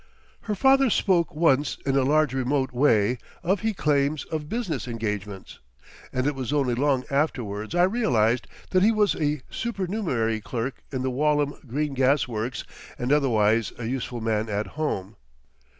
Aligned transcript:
Her 0.45 0.55
father 0.55 0.89
spoke 0.89 1.35
once 1.35 1.77
in 1.85 1.95
a 1.95 2.01
large 2.01 2.33
remote 2.33 2.71
way 2.71 3.19
of 3.43 3.59
he 3.59 3.71
claims 3.71 4.25
of 4.25 4.49
business 4.49 4.87
engagements, 4.87 5.59
and 6.11 6.25
it 6.25 6.33
was 6.33 6.51
only 6.51 6.73
long 6.73 7.03
afterwards 7.11 7.75
I 7.75 7.83
realised 7.83 8.47
that 8.71 8.81
he 8.81 8.91
was 8.91 9.15
a 9.15 9.43
supernumerary 9.51 10.41
clerk 10.41 10.81
in 10.91 11.03
the 11.03 11.11
Walham 11.11 11.53
Green 11.67 11.93
Gas 11.93 12.27
Works 12.27 12.63
and 12.97 13.13
otherwise 13.13 13.73
a 13.77 13.85
useful 13.85 14.21
man 14.21 14.49
at 14.49 14.65
home. 14.73 15.17